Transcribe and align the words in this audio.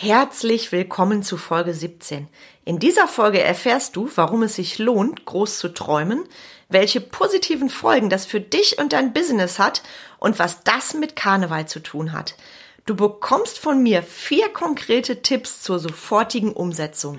Herzlich 0.00 0.70
willkommen 0.70 1.24
zu 1.24 1.36
Folge 1.36 1.74
17. 1.74 2.28
In 2.64 2.78
dieser 2.78 3.08
Folge 3.08 3.42
erfährst 3.42 3.96
du, 3.96 4.08
warum 4.14 4.44
es 4.44 4.54
sich 4.54 4.78
lohnt, 4.78 5.24
groß 5.24 5.58
zu 5.58 5.74
träumen, 5.74 6.22
welche 6.68 7.00
positiven 7.00 7.68
Folgen 7.68 8.08
das 8.08 8.24
für 8.24 8.40
dich 8.40 8.78
und 8.78 8.92
dein 8.92 9.12
Business 9.12 9.58
hat 9.58 9.82
und 10.20 10.38
was 10.38 10.62
das 10.62 10.94
mit 10.94 11.16
Karneval 11.16 11.66
zu 11.66 11.80
tun 11.80 12.12
hat. 12.12 12.36
Du 12.86 12.94
bekommst 12.94 13.58
von 13.58 13.82
mir 13.82 14.04
vier 14.04 14.48
konkrete 14.50 15.20
Tipps 15.20 15.62
zur 15.62 15.80
sofortigen 15.80 16.52
Umsetzung. 16.52 17.18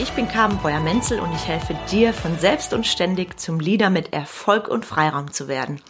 Ich 0.00 0.12
bin 0.12 0.28
Carmen 0.28 0.56
Breuer-Menzel 0.56 1.20
und 1.20 1.30
ich 1.34 1.46
helfe 1.46 1.76
dir 1.90 2.14
von 2.14 2.38
selbst 2.38 2.72
und 2.72 2.86
ständig 2.86 3.38
zum 3.38 3.60
Leader 3.60 3.90
mit 3.90 4.14
Erfolg 4.14 4.66
und 4.66 4.86
Freiraum 4.86 5.30
zu 5.30 5.46
werden. 5.46 5.82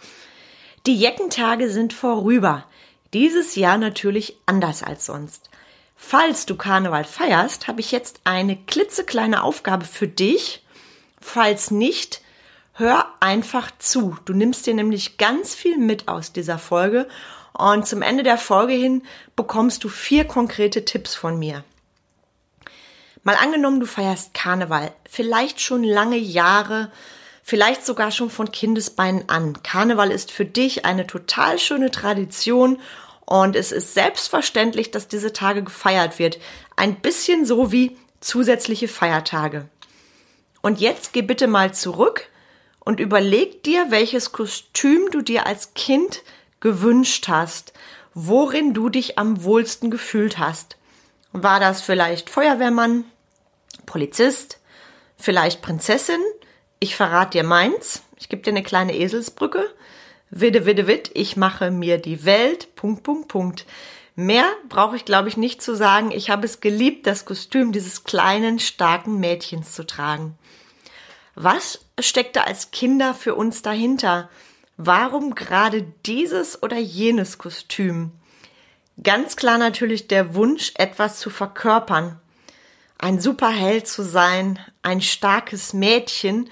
Die 0.85 0.97
Jeckentage 0.97 1.69
sind 1.69 1.93
vorüber. 1.93 2.65
Dieses 3.13 3.55
Jahr 3.55 3.77
natürlich 3.77 4.35
anders 4.45 4.83
als 4.83 5.05
sonst. 5.05 5.49
Falls 5.95 6.45
du 6.45 6.57
Karneval 6.57 7.05
feierst, 7.05 7.69
habe 7.69 7.79
ich 7.79 7.93
jetzt 7.93 8.19
eine 8.25 8.57
klitzekleine 8.57 9.43
Aufgabe 9.43 9.85
für 9.85 10.09
dich. 10.09 10.61
Falls 11.21 11.71
nicht, 11.71 12.21
hör 12.73 13.05
einfach 13.21 13.71
zu. 13.79 14.17
Du 14.25 14.33
nimmst 14.33 14.67
dir 14.67 14.73
nämlich 14.73 15.19
ganz 15.19 15.55
viel 15.55 15.77
mit 15.77 16.09
aus 16.09 16.33
dieser 16.33 16.59
Folge 16.59 17.07
und 17.53 17.87
zum 17.87 18.01
Ende 18.01 18.23
der 18.23 18.37
Folge 18.37 18.73
hin 18.73 19.03
bekommst 19.37 19.85
du 19.85 19.89
vier 19.89 20.25
konkrete 20.25 20.83
Tipps 20.83 21.15
von 21.15 21.39
mir. 21.39 21.63
Mal 23.23 23.35
angenommen, 23.35 23.79
du 23.79 23.85
feierst 23.85 24.33
Karneval, 24.33 24.91
vielleicht 25.07 25.61
schon 25.61 25.83
lange 25.83 26.17
Jahre, 26.17 26.91
vielleicht 27.43 27.85
sogar 27.85 28.09
schon 28.11 28.31
von 28.31 28.51
Kindesbeinen 28.51 29.29
an. 29.29 29.61
Karneval 29.61 30.09
ist 30.09 30.31
für 30.31 30.45
dich 30.45 30.85
eine 30.85 31.05
total 31.05 31.59
schöne 31.59 31.91
Tradition 31.91 32.79
und 33.25 33.55
es 33.55 33.71
ist 33.71 33.93
selbstverständlich, 33.93 34.89
dass 34.89 35.07
diese 35.07 35.33
Tage 35.33 35.63
gefeiert 35.63 36.17
wird. 36.17 36.39
Ein 36.75 36.95
bisschen 36.95 37.45
so 37.45 37.71
wie 37.71 37.95
zusätzliche 38.21 38.87
Feiertage. 38.87 39.67
Und 40.61 40.79
jetzt 40.79 41.13
geh 41.13 41.21
bitte 41.21 41.47
mal 41.47 41.73
zurück 41.73 42.27
und 42.79 42.99
überleg 42.99 43.63
dir, 43.63 43.91
welches 43.91 44.31
Kostüm 44.31 45.11
du 45.11 45.21
dir 45.21 45.45
als 45.45 45.75
Kind 45.75 46.23
gewünscht 46.59 47.27
hast, 47.27 47.73
worin 48.15 48.73
du 48.73 48.89
dich 48.89 49.19
am 49.19 49.43
wohlsten 49.43 49.91
gefühlt 49.91 50.39
hast. 50.39 50.77
War 51.33 51.59
das 51.59 51.81
vielleicht 51.81 52.29
Feuerwehrmann, 52.29 53.05
Polizist, 53.85 54.59
vielleicht 55.17 55.61
Prinzessin 55.61 56.21
ich 56.83 56.95
verrate 56.95 57.37
dir 57.37 57.43
meins. 57.43 58.01
Ich 58.17 58.27
gebe 58.27 58.41
dir 58.41 58.49
eine 58.49 58.63
kleine 58.63 58.97
Eselsbrücke. 58.97 59.69
Widde, 60.31 60.65
widde, 60.65 60.87
widd, 60.87 61.11
ich 61.13 61.37
mache 61.37 61.69
mir 61.69 61.99
die 61.99 62.25
Welt. 62.25 62.75
Punkt, 62.75 63.03
Punkt, 63.03 63.27
Punkt. 63.27 63.65
Mehr 64.15 64.45
brauche 64.67 64.95
ich, 64.95 65.05
glaube 65.05 65.29
ich, 65.29 65.37
nicht 65.37 65.61
zu 65.61 65.75
sagen. 65.75 66.09
Ich 66.09 66.31
habe 66.31 66.47
es 66.47 66.59
geliebt, 66.59 67.05
das 67.05 67.25
Kostüm 67.25 67.71
dieses 67.71 68.03
kleinen, 68.03 68.57
starken 68.57 69.19
Mädchens 69.19 69.73
zu 69.73 69.85
tragen. 69.85 70.39
Was 71.35 71.85
steckte 71.99 72.47
als 72.47 72.71
Kinder 72.71 73.13
für 73.13 73.35
uns 73.35 73.61
dahinter? 73.61 74.27
Warum 74.77 75.35
gerade 75.35 75.83
dieses 76.07 76.63
oder 76.63 76.79
jenes 76.79 77.37
Kostüm? 77.37 78.11
Ganz 79.01 79.35
klar 79.35 79.57
natürlich 79.57 80.07
der 80.07 80.35
Wunsch, 80.35 80.73
etwas 80.75 81.19
zu 81.19 81.29
verkörpern. 81.29 82.19
Ein 82.97 83.19
Superheld 83.19 83.87
zu 83.87 84.03
sein, 84.03 84.59
ein 84.83 85.01
starkes 85.01 85.73
Mädchen 85.73 86.49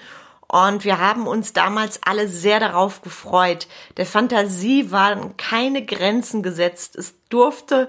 und 0.48 0.84
wir 0.84 0.98
haben 0.98 1.28
uns 1.28 1.52
damals 1.52 2.00
alle 2.02 2.26
sehr 2.26 2.58
darauf 2.58 3.02
gefreut. 3.02 3.68
Der 3.98 4.06
Fantasie 4.06 4.90
waren 4.90 5.36
keine 5.36 5.84
Grenzen 5.84 6.42
gesetzt. 6.42 6.96
Es 6.96 7.14
durfte 7.28 7.88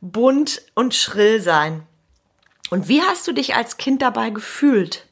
bunt 0.00 0.60
und 0.74 0.92
schrill 0.92 1.40
sein. 1.40 1.86
Und 2.70 2.88
wie 2.88 3.00
hast 3.00 3.28
du 3.28 3.32
dich 3.32 3.54
als 3.54 3.76
Kind 3.76 4.02
dabei 4.02 4.30
gefühlt? 4.30 5.06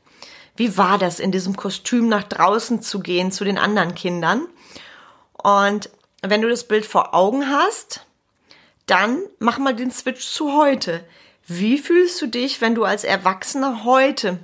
Wie 0.57 0.77
war 0.77 0.99
das, 0.99 1.21
in 1.21 1.31
diesem 1.31 1.55
Kostüm 1.55 2.09
nach 2.09 2.25
draußen 2.25 2.83
zu 2.83 2.99
gehen 2.99 3.31
zu 3.31 3.45
den 3.45 3.59
anderen 3.59 3.95
Kindern? 3.95 4.49
Und 5.35 5.91
wenn 6.23 6.43
du 6.43 6.49
das 6.49 6.67
Bild 6.67 6.85
vor 6.85 7.15
Augen 7.15 7.49
hast, 7.49 8.07
dann 8.89 9.23
mach 9.39 9.59
mal 9.59 9.75
den 9.75 9.91
Switch 9.91 10.27
zu 10.27 10.53
heute. 10.57 11.05
Wie 11.47 11.79
fühlst 11.79 12.21
du 12.21 12.27
dich, 12.27 12.61
wenn 12.61 12.75
du 12.75 12.85
als 12.85 13.05
Erwachsener 13.05 13.85
heute 13.85 14.41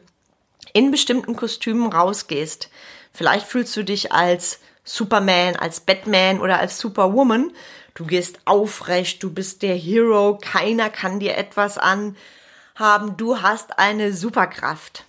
in 0.74 0.90
bestimmten 0.90 1.36
Kostümen 1.36 1.90
rausgehst. 1.90 2.68
Vielleicht 3.12 3.46
fühlst 3.46 3.74
du 3.76 3.84
dich 3.84 4.12
als 4.12 4.60
Superman, 4.82 5.56
als 5.56 5.80
Batman 5.80 6.40
oder 6.40 6.58
als 6.58 6.78
Superwoman. 6.78 7.52
Du 7.94 8.04
gehst 8.04 8.40
aufrecht, 8.44 9.22
du 9.22 9.32
bist 9.32 9.62
der 9.62 9.76
Hero, 9.76 10.38
keiner 10.42 10.90
kann 10.90 11.20
dir 11.20 11.36
etwas 11.36 11.78
anhaben, 11.78 13.16
du 13.16 13.40
hast 13.40 13.78
eine 13.78 14.12
Superkraft. 14.12 15.04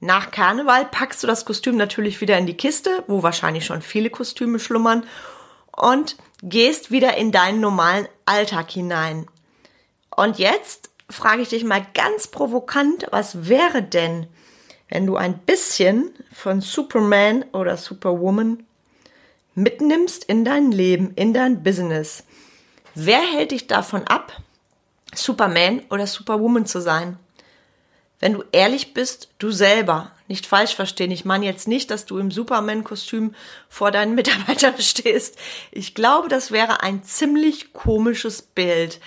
Nach 0.00 0.30
Karneval 0.30 0.86
packst 0.86 1.22
du 1.22 1.26
das 1.26 1.44
Kostüm 1.44 1.76
natürlich 1.76 2.20
wieder 2.20 2.36
in 2.38 2.46
die 2.46 2.56
Kiste, 2.56 3.04
wo 3.06 3.22
wahrscheinlich 3.22 3.64
schon 3.66 3.82
viele 3.82 4.10
Kostüme 4.10 4.58
schlummern, 4.58 5.04
und 5.76 6.16
gehst 6.42 6.90
wieder 6.90 7.16
in 7.16 7.32
deinen 7.32 7.60
normalen 7.60 8.08
Alltag 8.26 8.70
hinein. 8.70 9.26
Und 10.14 10.38
jetzt 10.38 10.90
frage 11.08 11.42
ich 11.42 11.48
dich 11.48 11.64
mal 11.64 11.84
ganz 11.94 12.28
provokant, 12.28 13.06
was 13.10 13.48
wäre 13.48 13.82
denn, 13.82 14.26
wenn 14.88 15.06
du 15.06 15.16
ein 15.16 15.38
bisschen 15.38 16.10
von 16.32 16.60
Superman 16.60 17.44
oder 17.52 17.76
Superwoman 17.76 18.64
mitnimmst 19.54 20.24
in 20.24 20.44
dein 20.44 20.72
Leben, 20.72 21.12
in 21.14 21.32
dein 21.32 21.62
Business? 21.62 22.24
Wer 22.94 23.20
hält 23.20 23.52
dich 23.52 23.66
davon 23.66 24.06
ab, 24.06 24.32
Superman 25.14 25.82
oder 25.90 26.06
Superwoman 26.06 26.66
zu 26.66 26.80
sein? 26.80 27.18
Wenn 28.18 28.34
du 28.34 28.44
ehrlich 28.52 28.92
bist, 28.92 29.28
du 29.38 29.50
selber. 29.50 30.12
Nicht 30.30 30.46
falsch 30.46 30.76
verstehen. 30.76 31.10
Ich 31.10 31.24
meine 31.24 31.44
jetzt 31.44 31.66
nicht, 31.66 31.90
dass 31.90 32.06
du 32.06 32.16
im 32.18 32.30
Superman-Kostüm 32.30 33.34
vor 33.68 33.90
deinen 33.90 34.14
Mitarbeitern 34.14 34.78
stehst. 34.78 35.36
Ich 35.72 35.96
glaube, 35.96 36.28
das 36.28 36.52
wäre 36.52 36.84
ein 36.84 37.02
ziemlich 37.02 37.72
komisches 37.72 38.40
Bild. 38.40 39.00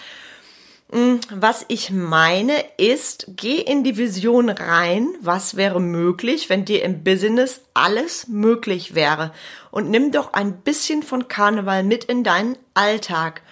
Mm, 0.92 1.20
was 1.30 1.64
ich 1.70 1.92
meine 1.92 2.54
ist, 2.76 3.28
geh 3.38 3.56
in 3.56 3.86
die 3.86 3.96
Vision 3.96 4.50
rein, 4.50 5.08
was 5.22 5.56
wäre 5.56 5.80
möglich, 5.80 6.50
wenn 6.50 6.66
dir 6.66 6.84
im 6.84 7.06
Business 7.06 7.62
alles 7.74 8.28
möglich 8.28 8.94
wäre. 8.94 9.32
Und 9.72 9.90
nimm 9.90 10.12
doch 10.12 10.34
ein 10.34 10.58
bisschen 10.58 11.04
von 11.04 11.30
Karneval 11.30 11.86
mit 11.86 12.04
in 12.04 12.26
deinen 12.26 12.58
Alltag. 12.74 13.44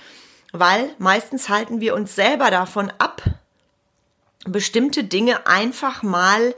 Weil 0.52 0.90
meistens 0.98 1.48
halten 1.48 1.80
wir 1.80 1.96
uns 1.96 2.16
selber 2.16 2.52
davon 2.52 2.92
ab, 2.98 3.24
bestimmte 4.44 5.06
Dinge 5.06 5.48
einfach 5.48 6.03
mal 6.03 6.53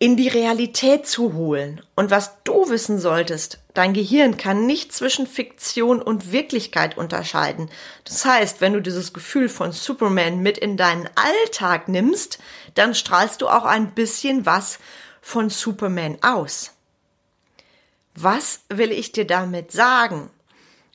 in 0.00 0.16
die 0.16 0.28
Realität 0.28 1.06
zu 1.06 1.34
holen. 1.34 1.82
Und 1.94 2.10
was 2.10 2.42
du 2.44 2.70
wissen 2.70 2.98
solltest, 2.98 3.58
dein 3.74 3.92
Gehirn 3.92 4.38
kann 4.38 4.64
nicht 4.64 4.94
zwischen 4.94 5.26
Fiktion 5.26 6.00
und 6.00 6.32
Wirklichkeit 6.32 6.96
unterscheiden. 6.96 7.70
Das 8.04 8.24
heißt, 8.24 8.62
wenn 8.62 8.72
du 8.72 8.80
dieses 8.80 9.12
Gefühl 9.12 9.50
von 9.50 9.72
Superman 9.72 10.40
mit 10.40 10.56
in 10.56 10.78
deinen 10.78 11.08
Alltag 11.16 11.88
nimmst, 11.88 12.38
dann 12.74 12.94
strahlst 12.94 13.42
du 13.42 13.48
auch 13.48 13.66
ein 13.66 13.92
bisschen 13.92 14.46
was 14.46 14.78
von 15.20 15.50
Superman 15.50 16.16
aus. 16.22 16.72
Was 18.14 18.62
will 18.70 18.92
ich 18.92 19.12
dir 19.12 19.26
damit 19.26 19.70
sagen? 19.70 20.30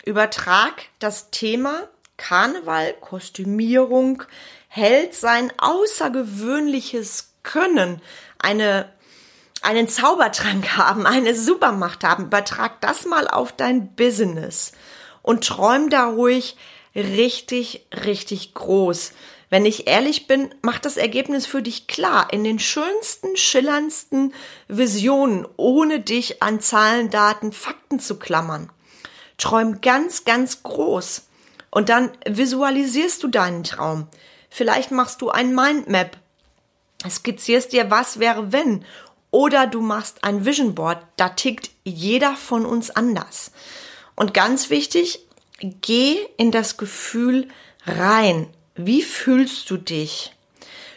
Übertrag 0.03 0.81
das 0.97 1.29
Thema 1.29 1.87
Karneval, 2.17 2.93
Kostümierung, 3.01 4.23
hält 4.67 5.13
sein 5.13 5.53
außergewöhnliches 5.59 7.33
Können, 7.43 8.01
eine 8.39 8.89
einen 9.65 9.87
Zaubertrank 9.87 10.77
haben, 10.77 11.05
eine 11.05 11.35
Supermacht 11.35 12.03
haben, 12.03 12.25
übertrag 12.25 12.79
das 12.81 13.05
mal 13.05 13.27
auf 13.27 13.51
dein 13.51 13.95
Business 13.95 14.71
und 15.21 15.45
träum 15.45 15.89
da 15.89 16.05
ruhig 16.05 16.55
richtig, 16.95 17.87
richtig 17.91 18.53
groß. 18.53 19.11
Wenn 19.49 19.65
ich 19.65 19.87
ehrlich 19.87 20.27
bin, 20.27 20.53
macht 20.61 20.85
das 20.85 20.97
Ergebnis 20.97 21.45
für 21.45 21.61
dich 21.61 21.87
klar, 21.87 22.27
in 22.31 22.43
den 22.43 22.59
schönsten, 22.59 23.35
schillerndsten 23.35 24.33
Visionen, 24.67 25.47
ohne 25.57 25.99
dich 25.99 26.41
an 26.41 26.59
Zahlen, 26.59 27.09
Daten, 27.09 27.51
Fakten 27.51 27.99
zu 27.99 28.17
klammern. 28.17 28.71
Träum 29.37 29.81
ganz, 29.81 30.25
ganz 30.25 30.63
groß 30.63 31.23
und 31.69 31.89
dann 31.89 32.11
visualisierst 32.27 33.21
du 33.21 33.27
deinen 33.27 33.63
Traum. 33.63 34.07
Vielleicht 34.49 34.91
machst 34.91 35.21
du 35.21 35.29
ein 35.29 35.53
Mindmap. 35.53 36.17
Skizzierst 37.07 37.73
dir, 37.73 37.91
was 37.91 38.19
wäre, 38.19 38.51
wenn. 38.51 38.85
Oder 39.35 39.67
du 39.67 39.81
machst 39.81 40.23
ein 40.23 40.45
Vision 40.45 40.75
Board. 40.75 40.99
Da 41.17 41.27
tickt 41.27 41.69
jeder 41.83 42.37
von 42.37 42.65
uns 42.65 42.89
anders. 42.89 43.51
Und 44.15 44.33
ganz 44.33 44.69
wichtig, 44.69 45.19
geh 45.59 46.15
in 46.37 46.51
das 46.51 46.77
Gefühl 46.77 47.49
rein. 47.85 48.47
Wie 48.75 49.01
fühlst 49.01 49.69
du 49.69 49.75
dich? 49.75 50.33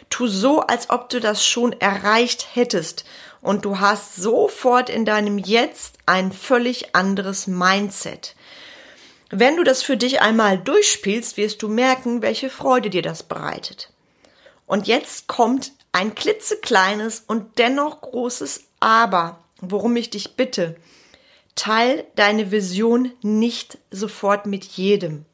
Tu 0.09 0.27
so, 0.27 0.61
als 0.61 0.89
ob 0.89 1.09
du 1.09 1.19
das 1.19 1.45
schon 1.45 1.73
erreicht 1.81 2.47
hättest 2.53 3.03
und 3.41 3.65
du 3.65 3.81
hast 3.81 4.15
sofort 4.15 4.89
in 4.89 5.03
deinem 5.03 5.37
Jetzt 5.37 5.97
ein 6.05 6.31
völlig 6.31 6.95
anderes 6.95 7.45
Mindset. 7.45 8.35
Wenn 9.31 9.57
du 9.57 9.65
das 9.65 9.83
für 9.83 9.97
dich 9.97 10.21
einmal 10.21 10.57
durchspielst, 10.57 11.35
wirst 11.35 11.61
du 11.61 11.67
merken, 11.67 12.21
welche 12.21 12.49
Freude 12.49 12.89
dir 12.89 13.01
das 13.01 13.21
bereitet. 13.21 13.91
Und 14.65 14.87
jetzt 14.87 15.27
kommt 15.27 15.73
ein 15.91 16.15
klitzekleines 16.15 17.23
und 17.27 17.57
dennoch 17.57 18.01
großes 18.01 18.65
Aber, 18.79 19.39
worum 19.61 19.95
ich 19.95 20.09
dich 20.09 20.35
bitte. 20.35 20.75
Teil 21.55 22.05
deine 22.15 22.51
Vision 22.51 23.11
nicht 23.21 23.77
sofort 23.91 24.45
mit 24.45 24.63
jedem. 24.63 25.25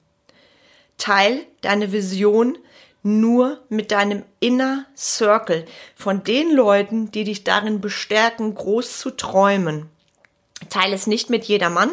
Teil 0.97 1.45
deine 1.61 1.91
Vision 1.91 2.57
nur 3.03 3.59
mit 3.69 3.91
deinem 3.91 4.23
Inner 4.39 4.85
Circle 4.97 5.65
von 5.95 6.23
den 6.23 6.51
Leuten, 6.51 7.11
die 7.11 7.23
dich 7.23 7.43
darin 7.43 7.79
bestärken, 7.79 8.55
groß 8.55 8.97
zu 8.99 9.11
träumen. 9.11 9.89
Teile 10.71 10.95
es 10.95 11.05
nicht 11.05 11.29
mit 11.29 11.45
jedermann. 11.45 11.91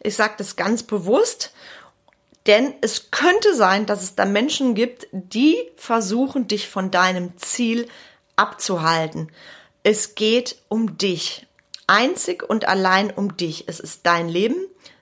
Ich 0.00 0.16
sage 0.16 0.34
das 0.38 0.56
ganz 0.56 0.82
bewusst, 0.82 1.52
denn 2.46 2.74
es 2.80 3.10
könnte 3.10 3.54
sein, 3.54 3.86
dass 3.86 4.02
es 4.02 4.14
da 4.14 4.24
Menschen 4.24 4.74
gibt, 4.74 5.06
die 5.12 5.56
versuchen, 5.76 6.46
dich 6.46 6.68
von 6.68 6.90
deinem 6.90 7.36
Ziel 7.38 7.88
abzuhalten. 8.36 9.30
Es 9.82 10.14
geht 10.14 10.56
um 10.68 10.98
dich. 10.98 11.46
Einzig 11.86 12.42
und 12.42 12.66
allein 12.66 13.10
um 13.10 13.36
dich. 13.36 13.64
Es 13.66 13.80
ist 13.80 14.00
dein 14.04 14.28
Leben, 14.28 14.56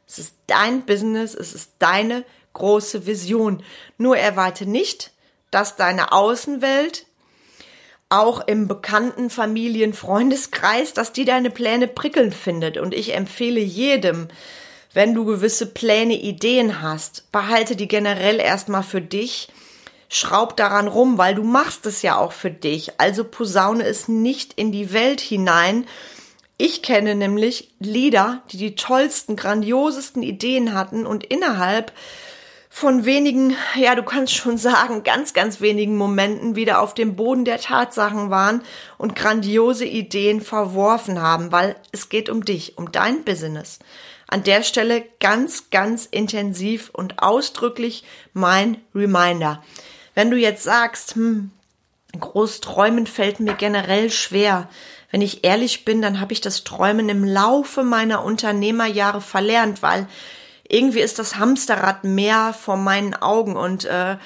es 0.07 0.19
ist 0.19 0.35
dein 0.47 0.85
Business, 0.85 1.35
es 1.35 1.55
ist 1.55 1.73
deine 1.79 2.25
große 2.53 3.07
Vision. 3.07 3.63
Nur 3.99 4.17
erwarte 4.17 4.67
nicht, 4.67 5.13
dass 5.51 5.77
deine 5.77 6.13
Außenwelt 6.13 7.07
auch 8.09 8.47
im 8.47 8.69
bekannten 8.69 9.31
Familien 9.31 9.95
Freundeskreis, 9.95 10.93
dass 10.93 11.13
die 11.13 11.25
deine 11.25 11.51
Pläne 11.51 11.89
prickelnd 11.89 12.35
findet 12.35 12.77
und 12.77 12.93
ich 12.93 13.15
empfehle 13.15 13.61
jedem, 13.61 14.29
wenn 14.95 15.15
du 15.15 15.25
gewisse 15.25 15.67
Pläne, 15.67 16.15
Ideen 16.15 16.83
hast, 16.83 17.31
behalte 17.33 17.77
die 17.77 17.89
generell 17.89 18.39
erstmal 18.39 18.83
für 18.83 19.01
dich, 19.01 19.49
schraub 20.09 20.57
daran 20.57 20.89
rum, 20.89 21.17
weil 21.17 21.35
du 21.35 21.43
machst 21.43 21.87
es 21.87 22.03
ja 22.03 22.19
auch 22.19 22.33
für 22.33 22.51
dich. 22.51 23.01
Also 23.01 23.25
posaune 23.25 23.85
es 23.85 24.09
nicht 24.09 24.53
in 24.55 24.71
die 24.71 24.93
Welt 24.93 25.21
hinein. 25.21 25.87
Ich 26.59 26.83
kenne 26.83 27.15
nämlich 27.15 27.71
Lieder, 27.81 28.43
die 28.51 28.59
die 28.59 28.75
tollsten, 28.75 29.37
grandiosesten 29.37 30.23
Ideen 30.23 30.75
hatten 30.75 31.07
und 31.07 31.25
innerhalb 31.25 31.93
von 32.69 33.05
wenigen, 33.05 33.55
ja, 33.75 33.95
du 33.95 34.03
kannst 34.03 34.35
schon 34.35 34.57
sagen, 34.57 35.03
ganz, 35.03 35.35
ganz 35.35 35.61
wenigen 35.61 35.97
Momenten 35.97 36.57
wieder 36.57 36.81
auf 36.81 36.95
dem 36.95 37.17
Boden 37.17 37.45
der 37.45 37.61
Tatsachen 37.61 38.31
waren 38.31 38.63
und 38.97 39.15
grandiose 39.15 39.85
Ideen 39.85 40.41
verworfen 40.41 41.21
haben, 41.21 41.53
weil 41.53 41.77
es 41.93 42.09
geht 42.09 42.31
um 42.31 42.45
dich, 42.45 42.79
um 42.79 42.91
dein 42.91 43.25
Business. 43.25 43.79
An 44.33 44.45
der 44.45 44.63
Stelle 44.63 45.05
ganz, 45.21 45.69
ganz 45.69 46.07
intensiv 46.07 46.89
und 46.95 47.23
ausdrücklich 47.23 48.03
mein 48.33 48.81
Reminder. 48.95 49.63
Wenn 50.15 50.31
du 50.31 50.39
jetzt 50.39 50.63
sagst, 50.63 51.17
hm, 51.17 51.51
groß 52.19 52.61
träumen 52.61 53.07
fällt 53.07 53.41
mir 53.41 53.53
generell 53.53 54.11
schwer. 54.11 54.71
Wenn 55.11 55.21
ich 55.21 55.45
ehrlich 55.45 55.85
bin, 55.85 56.01
dann 56.01 56.19
habe 56.19 56.33
ich 56.33 56.41
das 56.41 56.65
Träumen 56.65 57.11
im 57.11 57.25
Laufe 57.25 57.83
meiner 57.83 58.25
Unternehmerjahre 58.25 59.21
verlernt, 59.21 59.83
weil 59.83 60.09
irgendwie 60.67 61.01
ist 61.01 61.19
das 61.19 61.37
Hamsterrad 61.37 62.05
mehr 62.05 62.55
vor 62.55 62.79
meinen 62.79 63.15
Augen 63.15 63.55
und 63.55 63.85
äh, 63.85 64.17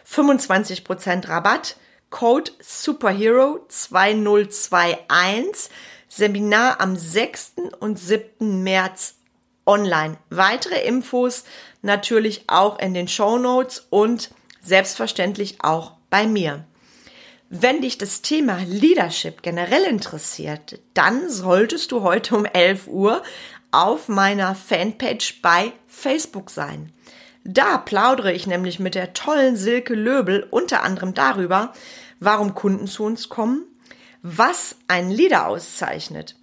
25% 0.07 1.29
Rabatt, 1.29 1.75
Code 2.11 2.53
Superhero 2.61 3.65
2021, 3.69 5.71
Seminar 6.09 6.81
am 6.81 6.95
6. 6.97 7.55
und 7.81 7.99
7. 7.99 8.63
März 8.63 9.17
online. 9.65 10.19
Weitere 10.31 10.87
Infos 10.87 11.45
natürlich 11.83 12.45
auch 12.47 12.79
in 12.79 12.95
den 12.95 13.09
Show 13.09 13.39
Notes 13.39 13.87
und 13.91 14.31
selbstverständlich 14.61 15.63
auch 15.63 15.93
bei 16.11 16.27
mir. 16.27 16.65
Wenn 17.51 17.81
dich 17.81 17.97
das 17.97 18.21
Thema 18.21 18.59
Leadership 18.67 19.43
generell 19.43 19.85
interessiert, 19.85 20.81
dann 20.93 21.31
solltest 21.31 21.93
du 21.93 22.03
heute 22.03 22.37
um 22.37 22.45
11 22.45 22.89
Uhr 22.89 23.23
auf 23.71 24.09
meiner 24.09 24.55
Fanpage 24.55 25.41
bei 25.41 25.73
Facebook 25.87 26.51
sein. 26.51 26.93
Da 27.45 27.79
plaudere 27.79 28.35
ich 28.35 28.47
nämlich 28.47 28.79
mit 28.79 28.95
der 28.95 29.15
tollen 29.15 29.57
Silke 29.57 29.95
Löbel 29.95 30.47
unter 30.51 30.83
anderem 30.83 31.15
darüber, 31.15 31.73
warum 32.21 32.55
Kunden 32.55 32.87
zu 32.87 33.05
uns 33.05 33.31
kommen, 33.31 33.65
was 34.21 34.77
ein 34.87 35.11
Leader 35.11 35.47
auszeichnet. 35.47 36.37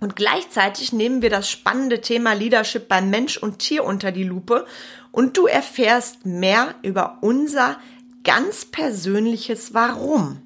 Und 0.00 0.16
gleichzeitig 0.16 0.92
nehmen 0.92 1.22
wir 1.22 1.30
das 1.30 1.48
spannende 1.48 2.00
Thema 2.00 2.32
Leadership 2.32 2.88
beim 2.88 3.10
Mensch 3.10 3.36
und 3.36 3.60
Tier 3.60 3.84
unter 3.84 4.10
die 4.10 4.24
Lupe 4.24 4.66
und 5.12 5.36
du 5.36 5.46
erfährst 5.46 6.26
mehr 6.26 6.74
über 6.82 7.18
unser 7.20 7.78
ganz 8.24 8.64
persönliches 8.64 9.74
Warum. 9.74 10.42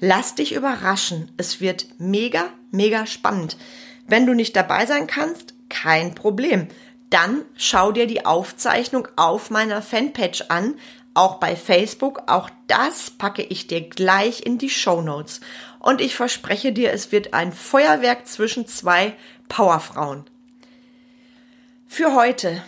Lass 0.00 0.34
dich 0.34 0.54
überraschen. 0.54 1.30
Es 1.36 1.60
wird 1.60 1.86
mega, 1.98 2.50
mega 2.70 3.06
spannend. 3.06 3.56
Wenn 4.06 4.26
du 4.26 4.34
nicht 4.34 4.54
dabei 4.56 4.86
sein 4.86 5.06
kannst, 5.06 5.54
kein 5.68 6.14
Problem 6.14 6.68
dann 7.14 7.44
schau 7.56 7.92
dir 7.92 8.08
die 8.08 8.26
Aufzeichnung 8.26 9.06
auf 9.14 9.48
meiner 9.48 9.82
Fanpage 9.82 10.46
an, 10.48 10.74
auch 11.14 11.36
bei 11.36 11.54
Facebook. 11.54 12.22
Auch 12.26 12.50
das 12.66 13.08
packe 13.08 13.42
ich 13.42 13.68
dir 13.68 13.88
gleich 13.88 14.44
in 14.44 14.58
die 14.58 14.68
Show 14.68 15.00
Notes. 15.00 15.40
Und 15.78 16.00
ich 16.00 16.16
verspreche 16.16 16.72
dir, 16.72 16.92
es 16.92 17.12
wird 17.12 17.32
ein 17.32 17.52
Feuerwerk 17.52 18.26
zwischen 18.26 18.66
zwei 18.66 19.14
Powerfrauen. 19.48 20.24
Für 21.86 22.16
heute. 22.16 22.64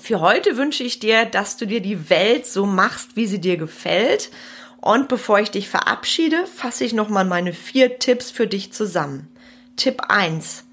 Für 0.00 0.20
heute 0.20 0.56
wünsche 0.56 0.84
ich 0.84 0.98
dir, 0.98 1.24
dass 1.24 1.56
du 1.56 1.66
dir 1.66 1.80
die 1.80 2.10
Welt 2.10 2.46
so 2.46 2.66
machst, 2.66 3.16
wie 3.16 3.26
sie 3.26 3.40
dir 3.40 3.56
gefällt. 3.56 4.30
Und 4.80 5.08
bevor 5.08 5.40
ich 5.40 5.50
dich 5.50 5.68
verabschiede, 5.68 6.46
fasse 6.46 6.84
ich 6.84 6.92
nochmal 6.92 7.24
meine 7.24 7.52
vier 7.52 7.98
Tipps 7.98 8.30
für 8.30 8.46
dich 8.46 8.72
zusammen. 8.72 9.28
Tipp 9.76 10.02
1. 10.08 10.64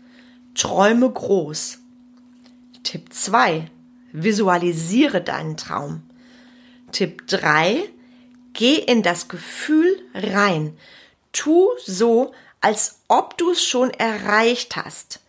Träume 0.53 1.09
groß. 1.09 1.79
Tipp 2.83 3.11
2. 3.11 3.69
Visualisiere 4.11 5.21
deinen 5.21 5.57
Traum. 5.57 6.03
Tipp 6.91 7.27
3. 7.27 7.89
Geh 8.53 8.75
in 8.75 9.03
das 9.03 9.27
Gefühl 9.27 10.01
rein. 10.13 10.77
Tu 11.33 11.67
so, 11.85 12.31
als 12.61 13.01
ob 13.07 13.37
du 13.37 13.51
es 13.51 13.63
schon 13.63 13.89
erreicht 13.91 14.75
hast. 14.75 15.19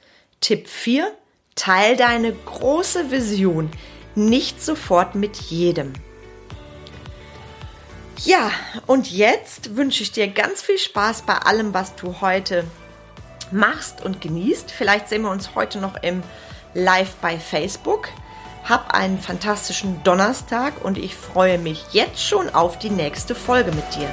Tipp 0.41 0.69
4. 0.69 1.13
Teil 1.57 1.97
deine 1.97 2.33
große 2.33 3.11
Vision 3.11 3.71
nicht 4.15 4.63
sofort 4.63 5.15
mit 5.15 5.37
jedem. 5.37 5.93
Ja, 8.25 8.51
und 8.87 9.11
jetzt 9.11 9.77
wünsche 9.77 10.03
ich 10.03 10.13
dir 10.13 10.29
ganz 10.29 10.63
viel 10.63 10.79
Spaß 10.79 11.23
bei 11.23 11.35
allem, 11.35 11.75
was 11.75 11.95
du 11.97 12.21
heute 12.21 12.65
machst 13.51 14.05
und 14.05 14.21
genießt. 14.21 14.71
Vielleicht 14.71 15.09
sehen 15.09 15.23
wir 15.23 15.31
uns 15.31 15.55
heute 15.55 15.79
noch 15.79 16.03
im 16.03 16.23
Live 16.75 17.15
bei 17.17 17.39
Facebook. 17.39 18.09
Hab 18.65 18.95
einen 18.95 19.19
fantastischen 19.19 20.03
Donnerstag 20.03 20.85
und 20.85 20.99
ich 20.99 21.15
freue 21.15 21.59
mich 21.59 21.85
jetzt 21.93 22.23
schon 22.23 22.51
auf 22.55 22.79
die 22.79 22.91
nächste 22.91 23.35
Folge 23.35 23.71
mit 23.73 23.95
dir. 23.95 24.09